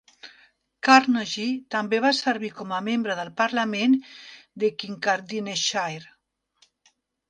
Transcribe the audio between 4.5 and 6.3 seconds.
de Kincardineshire.